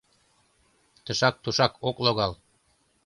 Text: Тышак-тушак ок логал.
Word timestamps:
Тышак-тушак 1.05 1.73
ок 1.87 1.97
логал. 2.03 2.33